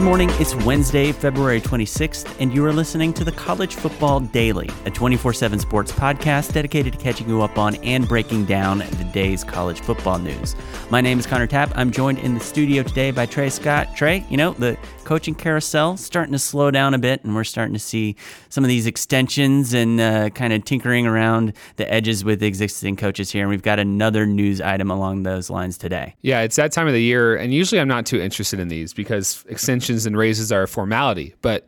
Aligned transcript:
Good 0.00 0.06
morning. 0.06 0.30
It's 0.40 0.54
Wednesday, 0.64 1.12
February 1.12 1.60
26th, 1.60 2.34
and 2.40 2.54
you 2.54 2.64
are 2.64 2.72
listening 2.72 3.12
to 3.12 3.22
the 3.22 3.32
College 3.32 3.74
Football 3.74 4.20
Daily, 4.20 4.70
a 4.86 4.90
24 4.90 5.34
7 5.34 5.58
sports 5.58 5.92
podcast 5.92 6.54
dedicated 6.54 6.94
to 6.94 6.98
catching 6.98 7.28
you 7.28 7.42
up 7.42 7.58
on 7.58 7.74
and 7.84 8.08
breaking 8.08 8.46
down 8.46 8.78
the 8.78 9.10
day's 9.12 9.44
college 9.44 9.82
football 9.82 10.18
news. 10.18 10.56
My 10.88 11.02
name 11.02 11.18
is 11.18 11.26
Connor 11.26 11.46
Tapp. 11.46 11.70
I'm 11.74 11.90
joined 11.90 12.18
in 12.20 12.32
the 12.32 12.40
studio 12.40 12.82
today 12.82 13.10
by 13.10 13.26
Trey 13.26 13.50
Scott. 13.50 13.94
Trey, 13.94 14.24
you 14.30 14.38
know, 14.38 14.54
the 14.54 14.78
coaching 15.10 15.34
carousel 15.34 15.96
starting 15.96 16.30
to 16.30 16.38
slow 16.38 16.70
down 16.70 16.94
a 16.94 16.98
bit, 16.98 17.24
and 17.24 17.34
we're 17.34 17.42
starting 17.42 17.74
to 17.74 17.80
see 17.80 18.14
some 18.48 18.62
of 18.62 18.68
these 18.68 18.86
extensions 18.86 19.74
and 19.74 20.00
uh, 20.00 20.30
kind 20.30 20.52
of 20.52 20.64
tinkering 20.64 21.04
around 21.04 21.52
the 21.74 21.92
edges 21.92 22.22
with 22.22 22.44
existing 22.44 22.94
coaches 22.94 23.28
here. 23.28 23.42
And 23.42 23.50
we've 23.50 23.60
got 23.60 23.80
another 23.80 24.24
news 24.24 24.60
item 24.60 24.88
along 24.88 25.24
those 25.24 25.50
lines 25.50 25.76
today. 25.76 26.14
Yeah, 26.20 26.42
it's 26.42 26.54
that 26.54 26.70
time 26.70 26.86
of 26.86 26.92
the 26.92 27.02
year, 27.02 27.34
and 27.34 27.52
usually 27.52 27.80
I'm 27.80 27.88
not 27.88 28.06
too 28.06 28.20
interested 28.20 28.60
in 28.60 28.68
these 28.68 28.94
because 28.94 29.44
extensions 29.48 30.06
and 30.06 30.16
raises 30.16 30.52
are 30.52 30.62
a 30.62 30.68
formality. 30.68 31.34
But 31.42 31.66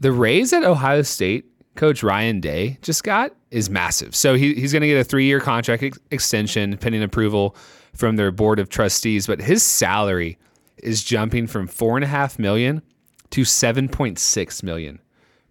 the 0.00 0.12
raise 0.12 0.52
at 0.52 0.62
Ohio 0.62 1.00
State, 1.00 1.46
Coach 1.76 2.02
Ryan 2.02 2.40
Day 2.40 2.76
just 2.82 3.04
got 3.04 3.32
is 3.50 3.70
massive. 3.70 4.14
So 4.14 4.34
he, 4.34 4.52
he's 4.52 4.74
going 4.74 4.82
to 4.82 4.88
get 4.88 4.98
a 4.98 5.04
three 5.04 5.24
year 5.24 5.40
contract 5.40 5.82
ex- 5.82 5.98
extension 6.10 6.76
pending 6.76 7.02
approval 7.02 7.56
from 7.94 8.16
their 8.16 8.30
board 8.30 8.58
of 8.58 8.68
trustees. 8.68 9.26
But 9.26 9.40
his 9.40 9.62
salary 9.62 10.36
is 10.82 11.02
jumping 11.04 11.46
from 11.46 11.66
four 11.66 11.96
and 11.96 12.04
a 12.04 12.08
half 12.08 12.38
million 12.38 12.82
to 13.30 13.44
seven 13.44 13.88
point 13.88 14.18
six 14.18 14.62
million 14.62 15.00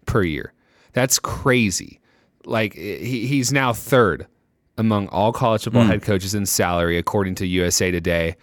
per 0.06 0.22
year. 0.22 0.52
That's 0.92 1.18
crazy. 1.18 2.00
Like 2.44 2.74
he, 2.74 3.26
he's 3.26 3.52
now 3.52 3.72
third 3.72 4.26
among 4.78 5.08
all 5.08 5.32
college 5.32 5.64
football 5.64 5.84
head 5.84 6.02
coaches 6.02 6.34
in 6.34 6.46
salary, 6.46 6.96
according 6.98 7.34
to 7.36 7.46
USA 7.46 7.90
Today. 7.90 8.36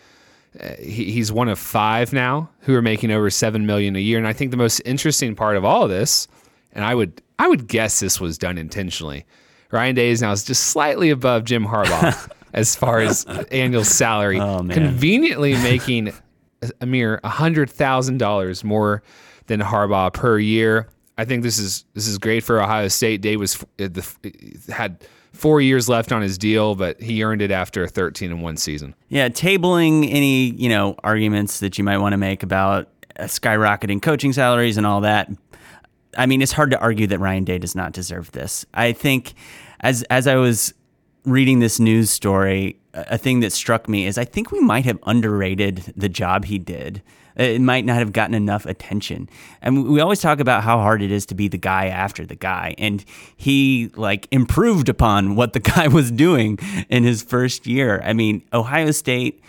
Uh, 0.59 0.73
he, 0.79 1.11
he's 1.11 1.31
one 1.31 1.47
of 1.49 1.57
five 1.57 2.13
now 2.13 2.49
who 2.59 2.75
are 2.75 2.81
making 2.81 3.11
over 3.11 3.29
seven 3.29 3.65
million 3.65 3.95
a 3.95 3.99
year. 3.99 4.17
And 4.19 4.27
I 4.27 4.33
think 4.33 4.51
the 4.51 4.57
most 4.57 4.79
interesting 4.85 5.35
part 5.35 5.57
of 5.57 5.65
all 5.65 5.83
of 5.83 5.89
this, 5.89 6.27
and 6.73 6.83
I 6.85 6.93
would 6.95 7.21
I 7.39 7.47
would 7.47 7.67
guess 7.67 7.99
this 7.99 8.19
was 8.21 8.37
done 8.37 8.57
intentionally. 8.57 9.25
Ryan 9.71 9.95
Day 9.95 10.09
is 10.11 10.21
now 10.21 10.35
just 10.35 10.65
slightly 10.65 11.09
above 11.09 11.45
Jim 11.45 11.65
Harbaugh 11.65 12.29
as 12.53 12.75
far 12.75 12.99
as 12.99 13.25
annual 13.51 13.83
salary, 13.83 14.39
Oh, 14.39 14.59
conveniently 14.69 15.53
making 15.53 16.13
a 16.81 16.85
mere 16.85 17.19
hundred 17.23 17.69
thousand 17.69 18.17
dollars 18.17 18.63
more 18.63 19.03
than 19.47 19.59
Harbaugh 19.59 20.13
per 20.13 20.39
year. 20.39 20.89
I 21.17 21.25
think 21.25 21.43
this 21.43 21.59
is 21.59 21.85
this 21.93 22.07
is 22.07 22.17
great 22.17 22.43
for 22.43 22.61
Ohio 22.61 22.87
State. 22.87 23.21
Day 23.21 23.37
was 23.37 23.63
uh, 23.79 23.87
had 24.69 25.05
four 25.31 25.61
years 25.61 25.89
left 25.89 26.11
on 26.11 26.21
his 26.21 26.37
deal, 26.37 26.75
but 26.75 27.01
he 27.01 27.23
earned 27.23 27.41
it 27.41 27.51
after 27.51 27.83
a 27.83 27.87
thirteen 27.87 28.31
and 28.31 28.41
one 28.41 28.57
season. 28.57 28.95
Yeah, 29.09 29.29
tabling 29.29 30.07
any, 30.09 30.51
you 30.51 30.69
know, 30.69 30.95
arguments 31.03 31.59
that 31.59 31.77
you 31.77 31.83
might 31.83 31.97
want 31.97 32.13
to 32.13 32.17
make 32.17 32.43
about 32.43 32.89
uh, 33.19 33.23
skyrocketing 33.23 34.01
coaching 34.01 34.33
salaries 34.33 34.77
and 34.77 34.85
all 34.85 35.01
that. 35.01 35.29
I 36.17 36.25
mean, 36.25 36.41
it's 36.41 36.51
hard 36.51 36.71
to 36.71 36.79
argue 36.79 37.07
that 37.07 37.19
Ryan 37.19 37.43
Day 37.43 37.57
does 37.57 37.75
not 37.75 37.91
deserve 37.91 38.31
this. 38.31 38.65
I 38.73 38.93
think 38.93 39.33
as 39.81 40.03
as 40.03 40.27
I 40.27 40.35
was 40.35 40.73
reading 41.25 41.59
this 41.59 41.79
news 41.79 42.09
story, 42.09 42.79
a 42.93 43.17
thing 43.17 43.39
that 43.41 43.51
struck 43.51 43.89
me 43.89 44.05
is 44.05 44.17
I 44.17 44.25
think 44.25 44.51
we 44.51 44.59
might 44.59 44.85
have 44.85 44.99
underrated 45.03 45.93
the 45.95 46.09
job 46.09 46.45
he 46.45 46.59
did. 46.59 47.01
It 47.35 47.61
might 47.61 47.83
not 47.83 47.97
have 47.97 48.13
gotten 48.13 48.35
enough 48.35 48.67
attention. 48.67 49.27
And 49.61 49.89
we 49.89 49.99
always 49.99 50.21
talk 50.21 50.39
about 50.39 50.63
how 50.63 50.77
hard 50.77 51.01
it 51.01 51.11
is 51.11 51.25
to 51.27 51.35
be 51.35 51.47
the 51.47 51.57
guy 51.57 51.87
after 51.87 52.25
the 52.27 52.35
guy. 52.35 52.75
And 52.77 53.03
he 53.35 53.89
like 53.95 54.27
improved 54.29 54.87
upon 54.87 55.35
what 55.35 55.53
the 55.53 55.59
guy 55.75 55.87
was 55.87 56.11
doing 56.11 56.59
in 56.89 57.03
his 57.03 57.23
first 57.23 57.65
year. 57.65 58.01
I 58.03 58.13
mean, 58.13 58.43
Ohio 58.53 58.91
State 58.91 59.43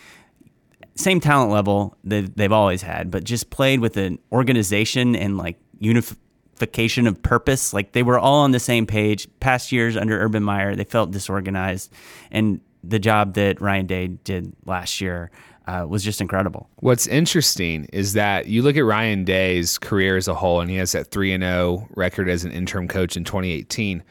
same 0.97 1.21
talent 1.21 1.51
level 1.51 1.97
that 2.05 2.37
they've 2.37 2.53
always 2.53 2.83
had, 2.83 3.11
but 3.11 3.25
just 3.25 3.51
played 3.51 3.81
with 3.81 3.97
an 3.97 4.19
organization 4.31 5.17
and 5.17 5.37
like 5.37 5.59
unification 5.81 7.07
of 7.07 7.21
purpose. 7.23 7.73
Like 7.73 7.93
they 7.93 8.03
were 8.03 8.19
all 8.19 8.41
on 8.41 8.53
the 8.53 8.61
same 8.61 8.87
page. 8.87 9.29
Past 9.41 9.73
years 9.73 9.97
under 9.97 10.21
Urban 10.21 10.43
Meyer, 10.43 10.77
they 10.77 10.85
felt 10.85 11.11
disorganized, 11.11 11.93
and 12.31 12.61
the 12.89 12.99
job 12.99 13.35
that 13.35 13.61
Ryan 13.61 13.87
Day 13.87 14.07
did 14.09 14.53
last 14.65 15.01
year 15.01 15.31
uh, 15.67 15.87
was 15.89 16.05
just 16.05 16.21
incredible. 16.21 16.69
What's 16.77 17.07
interesting 17.07 17.87
is 17.93 18.13
that 18.13 18.47
you 18.47 18.63
look 18.63 18.77
at 18.77 18.85
Ryan 18.85 19.25
Day's 19.25 19.79
career 19.79 20.17
as 20.17 20.29
a 20.29 20.35
whole, 20.35 20.61
and 20.61 20.71
he 20.71 20.77
has 20.77 20.93
that 20.93 21.11
three 21.11 21.33
and 21.33 21.43
zero 21.43 21.89
record 21.95 22.29
as 22.29 22.45
an 22.45 22.53
interim 22.53 22.89
coach 22.89 23.17
in 23.17 23.25
2018. 23.25 24.03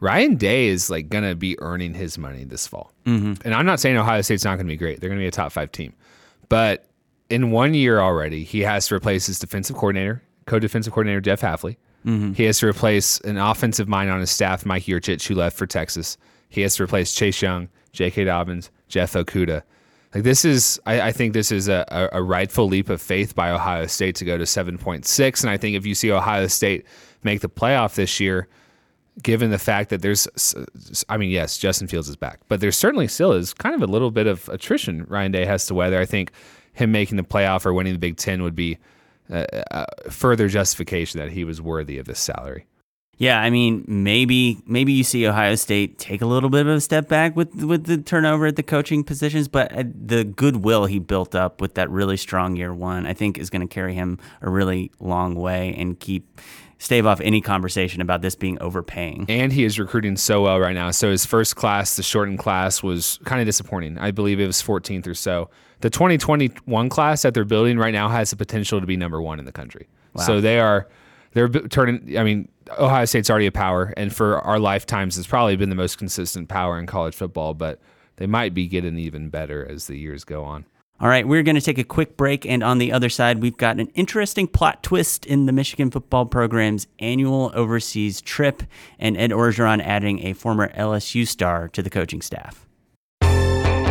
Ryan 0.00 0.36
Day 0.36 0.68
is 0.68 0.90
like 0.90 1.08
going 1.08 1.24
to 1.24 1.34
be 1.34 1.58
earning 1.60 1.94
his 1.94 2.16
money 2.16 2.44
this 2.44 2.66
fall, 2.66 2.92
mm-hmm. 3.04 3.34
and 3.44 3.54
I'm 3.54 3.66
not 3.66 3.80
saying 3.80 3.96
Ohio 3.96 4.22
State's 4.22 4.44
not 4.44 4.56
going 4.56 4.66
to 4.66 4.72
be 4.72 4.76
great. 4.76 5.00
They're 5.00 5.10
going 5.10 5.18
to 5.18 5.22
be 5.22 5.28
a 5.28 5.32
top 5.32 5.52
five 5.52 5.72
team, 5.72 5.94
but 6.48 6.86
in 7.28 7.50
one 7.50 7.74
year 7.74 8.00
already, 8.00 8.44
he 8.44 8.60
has 8.60 8.86
to 8.88 8.94
replace 8.94 9.26
his 9.26 9.38
defensive 9.38 9.76
coordinator, 9.76 10.22
co-defensive 10.46 10.92
coordinator 10.92 11.20
Jeff 11.20 11.40
Hafley. 11.40 11.76
He 12.34 12.44
has 12.44 12.58
to 12.60 12.66
replace 12.66 13.20
an 13.20 13.36
offensive 13.36 13.88
mind 13.88 14.10
on 14.10 14.20
his 14.20 14.30
staff, 14.30 14.64
Mike 14.64 14.84
Yurcich, 14.84 15.26
who 15.26 15.34
left 15.34 15.56
for 15.56 15.66
Texas. 15.66 16.16
He 16.50 16.60
has 16.62 16.76
to 16.76 16.82
replace 16.82 17.14
Chase 17.14 17.40
Young, 17.40 17.68
J.K. 17.92 18.24
Dobbins, 18.24 18.70
Jeff 18.88 19.14
Okudah. 19.14 19.62
Like 20.14 20.24
this 20.24 20.44
is, 20.44 20.80
I, 20.86 21.00
I 21.00 21.12
think 21.12 21.32
this 21.32 21.52
is 21.52 21.68
a, 21.68 22.10
a, 22.12 22.20
rightful 22.20 22.66
leap 22.66 22.90
of 22.90 23.00
faith 23.00 23.36
by 23.36 23.50
Ohio 23.50 23.86
State 23.86 24.16
to 24.16 24.24
go 24.24 24.36
to 24.36 24.44
seven 24.44 24.76
point 24.76 25.06
six, 25.06 25.42
and 25.42 25.50
I 25.50 25.56
think 25.56 25.76
if 25.76 25.86
you 25.86 25.94
see 25.94 26.10
Ohio 26.10 26.48
State 26.48 26.84
make 27.22 27.40
the 27.40 27.48
playoff 27.48 27.94
this 27.94 28.18
year, 28.18 28.48
given 29.22 29.50
the 29.50 29.58
fact 29.58 29.90
that 29.90 30.02
there's, 30.02 30.26
I 31.08 31.16
mean, 31.16 31.30
yes, 31.30 31.58
Justin 31.58 31.86
Fields 31.86 32.08
is 32.08 32.16
back, 32.16 32.40
but 32.48 32.60
there 32.60 32.72
certainly 32.72 33.06
still 33.06 33.32
is 33.32 33.54
kind 33.54 33.74
of 33.74 33.82
a 33.88 33.92
little 33.92 34.10
bit 34.10 34.26
of 34.26 34.48
attrition 34.48 35.04
Ryan 35.04 35.30
Day 35.30 35.44
has 35.44 35.66
to 35.66 35.74
weather. 35.74 36.00
I 36.00 36.06
think 36.06 36.32
him 36.72 36.90
making 36.90 37.16
the 37.16 37.22
playoff 37.22 37.64
or 37.64 37.72
winning 37.72 37.92
the 37.92 37.98
Big 37.98 38.16
Ten 38.16 38.42
would 38.42 38.56
be 38.56 38.78
uh, 39.30 39.46
uh, 39.70 39.86
further 40.10 40.48
justification 40.48 41.20
that 41.20 41.30
he 41.30 41.44
was 41.44 41.60
worthy 41.62 41.98
of 41.98 42.06
this 42.06 42.18
salary. 42.18 42.66
Yeah, 43.20 43.38
I 43.38 43.50
mean, 43.50 43.84
maybe 43.86 44.62
maybe 44.64 44.94
you 44.94 45.04
see 45.04 45.26
Ohio 45.26 45.54
State 45.54 45.98
take 45.98 46.22
a 46.22 46.26
little 46.26 46.48
bit 46.48 46.62
of 46.66 46.68
a 46.74 46.80
step 46.80 47.06
back 47.06 47.36
with 47.36 47.54
with 47.54 47.84
the 47.84 47.98
turnover 47.98 48.46
at 48.46 48.56
the 48.56 48.62
coaching 48.62 49.04
positions, 49.04 49.46
but 49.46 49.70
uh, 49.76 49.84
the 49.94 50.24
goodwill 50.24 50.86
he 50.86 50.98
built 50.98 51.34
up 51.34 51.60
with 51.60 51.74
that 51.74 51.90
really 51.90 52.16
strong 52.16 52.56
year 52.56 52.72
one, 52.72 53.06
I 53.06 53.12
think, 53.12 53.36
is 53.36 53.50
going 53.50 53.60
to 53.60 53.66
carry 53.72 53.92
him 53.92 54.18
a 54.40 54.48
really 54.48 54.90
long 55.00 55.34
way 55.34 55.74
and 55.76 56.00
keep 56.00 56.40
stave 56.78 57.04
off 57.04 57.20
any 57.20 57.42
conversation 57.42 58.00
about 58.00 58.22
this 58.22 58.34
being 58.34 58.58
overpaying. 58.62 59.26
And 59.28 59.52
he 59.52 59.64
is 59.64 59.78
recruiting 59.78 60.16
so 60.16 60.40
well 60.40 60.58
right 60.58 60.72
now. 60.72 60.90
So 60.90 61.10
his 61.10 61.26
first 61.26 61.56
class, 61.56 61.96
the 61.96 62.02
shortened 62.02 62.38
class, 62.38 62.82
was 62.82 63.18
kind 63.26 63.42
of 63.42 63.44
disappointing. 63.44 63.98
I 63.98 64.12
believe 64.12 64.40
it 64.40 64.46
was 64.46 64.62
14th 64.62 65.06
or 65.06 65.14
so. 65.14 65.50
The 65.80 65.90
2021 65.90 66.88
class 66.88 67.20
that 67.20 67.34
they're 67.34 67.44
building 67.44 67.76
right 67.76 67.92
now 67.92 68.08
has 68.08 68.30
the 68.30 68.36
potential 68.36 68.80
to 68.80 68.86
be 68.86 68.96
number 68.96 69.20
one 69.20 69.38
in 69.38 69.44
the 69.44 69.52
country. 69.52 69.88
So 70.24 70.40
they 70.40 70.58
are 70.58 70.88
they're 71.32 71.48
turning. 71.48 72.18
I 72.18 72.24
mean, 72.24 72.48
Ohio 72.78 73.04
State's 73.04 73.30
already 73.30 73.46
a 73.46 73.52
power, 73.52 73.92
and 73.96 74.14
for 74.14 74.40
our 74.40 74.58
lifetimes, 74.58 75.18
it's 75.18 75.26
probably 75.26 75.56
been 75.56 75.70
the 75.70 75.74
most 75.74 75.98
consistent 75.98 76.48
power 76.48 76.78
in 76.78 76.86
college 76.86 77.14
football. 77.14 77.54
But 77.54 77.80
they 78.16 78.26
might 78.26 78.54
be 78.54 78.66
getting 78.66 78.98
even 78.98 79.30
better 79.30 79.66
as 79.68 79.86
the 79.86 79.96
years 79.96 80.24
go 80.24 80.44
on. 80.44 80.66
All 81.00 81.08
right, 81.08 81.26
we're 81.26 81.42
going 81.42 81.56
to 81.56 81.62
take 81.62 81.78
a 81.78 81.84
quick 81.84 82.18
break, 82.18 82.44
and 82.44 82.62
on 82.62 82.76
the 82.76 82.92
other 82.92 83.08
side, 83.08 83.40
we've 83.40 83.56
got 83.56 83.80
an 83.80 83.86
interesting 83.94 84.46
plot 84.46 84.82
twist 84.82 85.24
in 85.24 85.46
the 85.46 85.52
Michigan 85.52 85.90
football 85.90 86.26
program's 86.26 86.86
annual 86.98 87.50
overseas 87.54 88.20
trip, 88.20 88.62
and 88.98 89.16
Ed 89.16 89.30
Orgeron 89.30 89.82
adding 89.82 90.26
a 90.26 90.34
former 90.34 90.68
LSU 90.74 91.26
star 91.26 91.68
to 91.68 91.82
the 91.82 91.88
coaching 91.88 92.20
staff. 92.20 92.66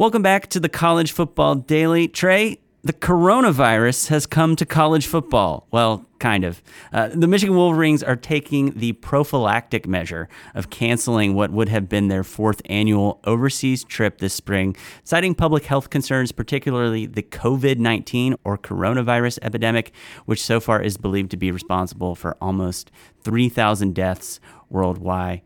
Welcome 0.00 0.22
back 0.22 0.46
to 0.46 0.60
the 0.60 0.70
College 0.70 1.12
Football 1.12 1.56
Daily. 1.56 2.08
Trey, 2.08 2.58
the 2.82 2.94
coronavirus 2.94 4.08
has 4.08 4.24
come 4.24 4.56
to 4.56 4.64
college 4.64 5.06
football. 5.06 5.66
Well, 5.70 6.06
kind 6.18 6.42
of. 6.42 6.62
Uh, 6.90 7.08
the 7.08 7.26
Michigan 7.26 7.54
Wolverines 7.54 8.02
are 8.02 8.16
taking 8.16 8.70
the 8.70 8.94
prophylactic 8.94 9.86
measure 9.86 10.30
of 10.54 10.70
canceling 10.70 11.34
what 11.34 11.50
would 11.50 11.68
have 11.68 11.90
been 11.90 12.08
their 12.08 12.24
fourth 12.24 12.62
annual 12.64 13.20
overseas 13.24 13.84
trip 13.84 14.20
this 14.20 14.32
spring, 14.32 14.74
citing 15.04 15.34
public 15.34 15.66
health 15.66 15.90
concerns, 15.90 16.32
particularly 16.32 17.04
the 17.04 17.22
COVID 17.22 17.76
19 17.76 18.36
or 18.42 18.56
coronavirus 18.56 19.38
epidemic, 19.42 19.92
which 20.24 20.42
so 20.42 20.60
far 20.60 20.80
is 20.80 20.96
believed 20.96 21.30
to 21.32 21.36
be 21.36 21.52
responsible 21.52 22.14
for 22.14 22.38
almost 22.40 22.90
3,000 23.24 23.94
deaths 23.94 24.40
worldwide. 24.70 25.42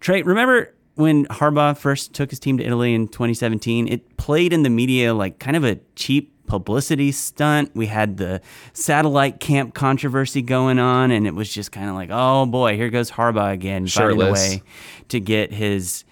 Trey, 0.00 0.22
remember 0.22 0.72
when 0.94 1.26
Harbaugh 1.26 1.76
first 1.76 2.12
took 2.12 2.30
his 2.30 2.38
team 2.38 2.58
to 2.58 2.64
Italy 2.64 2.94
in 2.94 3.08
2017, 3.08 3.88
it 3.88 4.16
played 4.16 4.52
in 4.52 4.62
the 4.62 4.70
media 4.70 5.14
like 5.14 5.38
kind 5.38 5.56
of 5.56 5.64
a 5.64 5.76
cheap 5.96 6.30
publicity 6.46 7.12
stunt. 7.12 7.70
We 7.74 7.86
had 7.86 8.18
the 8.18 8.40
satellite 8.74 9.40
camp 9.40 9.74
controversy 9.74 10.42
going 10.42 10.78
on, 10.78 11.10
and 11.10 11.26
it 11.26 11.34
was 11.34 11.52
just 11.52 11.72
kind 11.72 11.88
of 11.88 11.94
like, 11.94 12.10
oh 12.12 12.46
boy, 12.46 12.76
here 12.76 12.90
goes 12.90 13.10
Harbaugh 13.10 13.52
again, 13.52 13.86
finding 13.86 14.20
a 14.20 14.32
way 14.32 14.62
to 15.08 15.20
get 15.20 15.52
his 15.52 16.04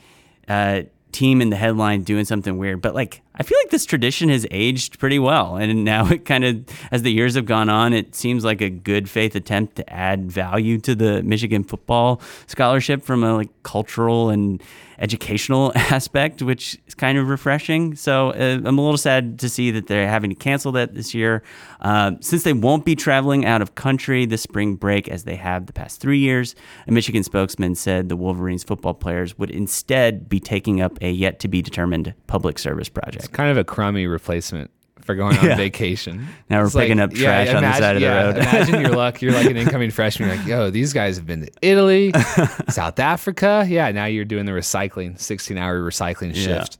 uh, 0.48 0.82
team 1.12 1.42
in 1.42 1.50
the 1.50 1.56
headline 1.56 2.02
doing 2.02 2.24
something 2.24 2.56
weird. 2.56 2.80
But 2.80 2.94
like, 2.94 3.20
I 3.40 3.42
feel 3.42 3.56
like 3.64 3.70
this 3.70 3.86
tradition 3.86 4.28
has 4.28 4.46
aged 4.50 4.98
pretty 4.98 5.18
well, 5.18 5.56
and 5.56 5.82
now 5.82 6.06
it 6.10 6.26
kind 6.26 6.44
of, 6.44 6.62
as 6.92 7.00
the 7.00 7.10
years 7.10 7.36
have 7.36 7.46
gone 7.46 7.70
on, 7.70 7.94
it 7.94 8.14
seems 8.14 8.44
like 8.44 8.60
a 8.60 8.68
good 8.68 9.08
faith 9.08 9.34
attempt 9.34 9.76
to 9.76 9.90
add 9.90 10.30
value 10.30 10.76
to 10.80 10.94
the 10.94 11.22
Michigan 11.22 11.64
football 11.64 12.20
scholarship 12.46 13.02
from 13.02 13.24
a 13.24 13.34
like 13.36 13.48
cultural 13.62 14.28
and 14.28 14.62
educational 15.00 15.72
aspect, 15.76 16.42
which 16.42 16.78
is 16.86 16.94
kind 16.94 17.18
of 17.18 17.28
refreshing. 17.28 17.96
So 17.96 18.30
uh, 18.30 18.60
I'm 18.64 18.78
a 18.78 18.82
little 18.82 18.98
sad 18.98 19.38
to 19.40 19.48
see 19.48 19.70
that 19.72 19.86
they're 19.86 20.08
having 20.08 20.30
to 20.30 20.36
cancel 20.36 20.72
that 20.72 20.94
this 20.94 21.14
year. 21.14 21.42
Uh, 21.80 22.12
since 22.20 22.42
they 22.42 22.52
won't 22.52 22.84
be 22.84 22.94
traveling 22.94 23.46
out 23.46 23.62
of 23.62 23.74
country 23.74 24.26
this 24.26 24.42
spring 24.42 24.76
break 24.76 25.08
as 25.08 25.24
they 25.24 25.36
have 25.36 25.66
the 25.66 25.72
past 25.72 26.00
three 26.00 26.18
years, 26.18 26.54
a 26.86 26.92
Michigan 26.92 27.24
spokesman 27.24 27.74
said 27.74 28.08
the 28.08 28.16
Wolverines 28.16 28.62
football 28.62 28.94
players 28.94 29.38
would 29.38 29.50
instead 29.50 30.28
be 30.28 30.38
taking 30.38 30.80
up 30.80 30.98
a 31.00 31.10
yet 31.10 31.40
to 31.40 31.48
be 31.48 31.62
determined 31.62 32.14
public 32.26 32.58
service 32.58 32.88
project. 32.88 33.29
Kind 33.32 33.50
of 33.50 33.56
a 33.56 33.64
crummy 33.64 34.06
replacement 34.06 34.70
for 35.02 35.14
going 35.14 35.36
on 35.38 35.44
Yeah. 35.44 35.56
vacation. 35.56 36.26
Now 36.50 36.62
we're 36.62 36.70
picking 36.70 37.00
up 37.00 37.12
trash 37.12 37.48
on 37.54 37.62
the 37.62 37.72
side 37.72 37.96
of 37.96 38.00
the 38.02 38.06
yeah, 38.06 38.22
road. 38.24 38.36
imagine 38.36 38.80
your 38.80 38.90
luck. 38.90 39.22
You're 39.22 39.32
like 39.32 39.46
an 39.50 39.56
incoming 39.64 39.90
freshman. 39.90 40.28
You're 40.28 40.38
like, 40.38 40.46
yo, 40.46 40.70
these 40.70 40.92
guys 40.92 41.16
have 41.16 41.26
been 41.26 41.46
to 41.46 41.52
Italy, 41.62 42.12
South 42.68 42.98
Africa. 42.98 43.64
Yeah, 43.68 43.90
now 43.92 44.04
you're 44.06 44.24
doing 44.24 44.46
the 44.46 44.52
recycling, 44.52 45.18
16 45.18 45.56
hour 45.56 45.80
recycling 45.80 46.34
shift. 46.34 46.78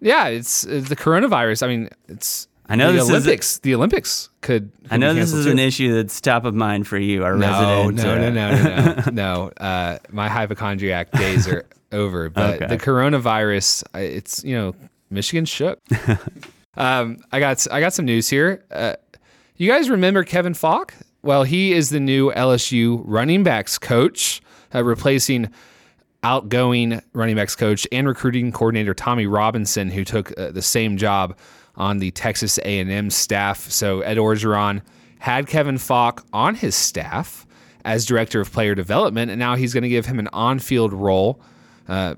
Yeah, 0.00 0.28
it's, 0.28 0.64
it's 0.64 0.88
the 0.88 0.96
coronavirus. 0.96 1.62
I 1.62 1.66
mean, 1.68 1.88
it's 2.08 2.46
I 2.68 2.76
know 2.76 2.88
the 2.92 2.98
this 2.98 3.02
is 3.04 3.08
a- 3.10 3.12
Olympics. 3.14 3.58
the 3.58 3.74
Olympics 3.74 4.28
could. 4.40 4.70
I 4.90 4.96
know 4.96 5.12
this 5.12 5.32
is 5.32 5.44
too. 5.46 5.50
an 5.52 5.58
issue 5.58 5.94
that's 5.94 6.20
top 6.20 6.44
of 6.44 6.54
mind 6.54 6.86
for 6.86 6.96
you, 6.98 7.24
our 7.24 7.36
No, 7.36 7.88
resident. 7.88 7.96
no, 7.96 8.12
uh, 8.12 8.16
no, 8.16 8.30
no, 8.30 8.62
no, 8.64 8.94
no, 8.94 9.10
no. 9.12 9.50
Uh, 9.64 9.98
my 10.10 10.28
hypochondriac 10.28 11.10
days 11.12 11.46
are 11.48 11.66
over. 11.92 12.30
But 12.30 12.54
Okay. 12.62 12.66
the 12.68 12.78
coronavirus, 12.78 13.84
it's 13.94 14.42
you 14.44 14.54
know, 14.56 14.74
Michigan 15.14 15.44
shook. 15.44 15.80
um, 16.76 17.18
I 17.32 17.40
got 17.40 17.66
I 17.70 17.80
got 17.80 17.92
some 17.92 18.04
news 18.04 18.28
here. 18.28 18.64
Uh, 18.70 18.94
you 19.56 19.70
guys 19.70 19.88
remember 19.88 20.24
Kevin 20.24 20.54
Faulk? 20.54 20.94
Well, 21.22 21.44
he 21.44 21.72
is 21.72 21.90
the 21.90 22.00
new 22.00 22.30
LSU 22.32 23.02
running 23.04 23.44
backs 23.44 23.78
coach, 23.78 24.42
uh, 24.74 24.84
replacing 24.84 25.50
outgoing 26.22 27.00
running 27.12 27.36
backs 27.36 27.54
coach 27.54 27.86
and 27.92 28.06
recruiting 28.06 28.50
coordinator 28.50 28.94
Tommy 28.94 29.26
Robinson, 29.26 29.90
who 29.90 30.04
took 30.04 30.36
uh, 30.38 30.50
the 30.50 30.62
same 30.62 30.96
job 30.96 31.36
on 31.76 31.98
the 31.98 32.10
Texas 32.12 32.58
A&M 32.58 33.10
staff. 33.10 33.70
So 33.70 34.00
Ed 34.00 34.16
Orgeron 34.16 34.82
had 35.18 35.46
Kevin 35.46 35.78
Faulk 35.78 36.24
on 36.32 36.54
his 36.54 36.74
staff 36.74 37.46
as 37.84 38.04
director 38.06 38.40
of 38.40 38.50
player 38.52 38.74
development, 38.74 39.30
and 39.30 39.38
now 39.38 39.54
he's 39.54 39.74
going 39.74 39.82
to 39.82 39.88
give 39.88 40.06
him 40.06 40.18
an 40.18 40.28
on-field 40.32 40.92
role. 40.92 41.40
Uh, 41.88 42.14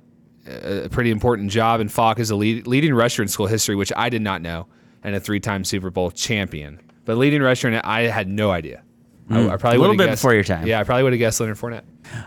a 0.47 0.89
pretty 0.89 1.11
important 1.11 1.51
job, 1.51 1.81
and 1.81 1.91
Faulk 1.91 2.19
is 2.19 2.31
a 2.31 2.37
lead, 2.37 2.67
leading 2.67 2.95
rusher 2.95 3.23
in 3.23 3.29
school 3.29 3.47
history, 3.47 3.75
which 3.77 3.93
I 3.97 4.09
did 4.09 4.23
not 4.23 4.43
know, 4.43 4.67
and 5.03 5.15
a 5.15 5.21
three-time 5.21 5.65
Super 5.65 5.91
Bowl 5.91 6.11
champion. 6.11 6.81
But 7.05 7.17
leading 7.19 7.43
rusher, 7.43 7.69
and 7.69 7.77
I 7.85 8.03
had 8.03 8.29
no 8.29 8.51
idea. 8.51 8.83
I, 9.31 9.49
I 9.49 9.57
probably 9.57 9.77
Hmm. 9.77 9.79
A 9.79 9.81
little 9.81 9.97
bit 9.97 10.07
guessed- 10.07 10.23
before 10.23 10.35
your 10.35 10.45
time. 10.45 10.67
Yeah, 10.67 10.79
I 10.81 10.85
probably 10.85 11.03
would 11.03 11.13
have 11.13 11.19
guessed 11.19 11.41
Leonard 11.41 11.57
Fournette. 11.59 11.83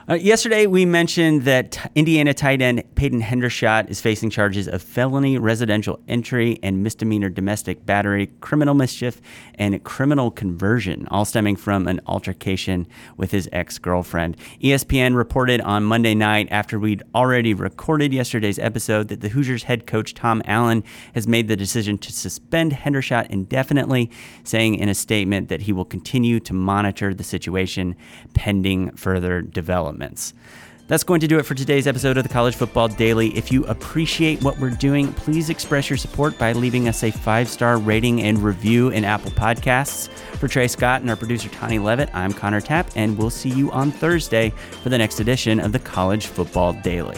Uh, 0.09 0.15
yesterday, 0.15 0.65
we 0.65 0.85
mentioned 0.85 1.43
that 1.43 1.91
Indiana 1.95 2.33
tight 2.33 2.61
end 2.61 2.83
Peyton 2.95 3.21
Hendershot 3.21 3.89
is 3.89 4.01
facing 4.01 4.29
charges 4.29 4.67
of 4.67 4.81
felony 4.81 5.37
residential 5.37 5.99
entry 6.07 6.59
and 6.63 6.83
misdemeanor 6.83 7.29
domestic 7.29 7.85
battery, 7.85 8.27
criminal 8.41 8.73
mischief, 8.73 9.21
and 9.55 9.83
criminal 9.83 10.31
conversion, 10.31 11.07
all 11.11 11.25
stemming 11.25 11.55
from 11.55 11.87
an 11.87 12.01
altercation 12.07 12.87
with 13.17 13.31
his 13.31 13.47
ex 13.51 13.77
girlfriend. 13.77 14.37
ESPN 14.61 15.15
reported 15.15 15.61
on 15.61 15.83
Monday 15.83 16.15
night, 16.15 16.47
after 16.51 16.79
we'd 16.79 17.03
already 17.13 17.53
recorded 17.53 18.13
yesterday's 18.13 18.59
episode, 18.59 19.07
that 19.09 19.21
the 19.21 19.29
Hoosiers 19.29 19.63
head 19.63 19.85
coach 19.85 20.13
Tom 20.13 20.41
Allen 20.45 20.83
has 21.13 21.27
made 21.27 21.47
the 21.47 21.55
decision 21.55 21.97
to 21.99 22.11
suspend 22.11 22.71
Hendershot 22.71 23.29
indefinitely, 23.29 24.09
saying 24.43 24.75
in 24.75 24.89
a 24.89 24.95
statement 24.95 25.49
that 25.49 25.61
he 25.61 25.73
will 25.73 25.85
continue 25.85 26.39
to 26.39 26.53
monitor 26.53 27.13
the 27.13 27.23
situation 27.23 27.95
pending 28.33 28.91
further 28.95 29.41
developments. 29.69 30.33
That's 30.87 31.03
going 31.03 31.19
to 31.19 31.27
do 31.27 31.37
it 31.37 31.43
for 31.43 31.53
today's 31.53 31.85
episode 31.85 32.17
of 32.17 32.23
the 32.23 32.29
College 32.29 32.55
Football 32.55 32.87
Daily. 32.87 33.27
If 33.37 33.51
you 33.51 33.63
appreciate 33.65 34.41
what 34.41 34.57
we're 34.57 34.71
doing, 34.71 35.13
please 35.13 35.51
express 35.51 35.87
your 35.87 35.97
support 35.97 36.35
by 36.39 36.53
leaving 36.53 36.87
us 36.87 37.03
a 37.03 37.11
five 37.11 37.47
star 37.47 37.77
rating 37.77 38.23
and 38.23 38.39
review 38.39 38.89
in 38.89 39.05
Apple 39.05 39.29
Podcasts. 39.29 40.09
For 40.39 40.47
Trey 40.47 40.67
Scott 40.67 41.01
and 41.01 41.09
our 41.11 41.15
producer 41.15 41.47
Tony 41.49 41.77
Levitt, 41.77 42.09
I'm 42.15 42.33
Connor 42.33 42.61
Tapp, 42.61 42.89
and 42.95 43.15
we'll 43.15 43.29
see 43.29 43.49
you 43.49 43.69
on 43.71 43.91
Thursday 43.91 44.49
for 44.81 44.89
the 44.89 44.97
next 44.97 45.19
edition 45.19 45.59
of 45.59 45.73
the 45.73 45.79
College 45.79 46.25
Football 46.25 46.73
Daily. 46.73 47.17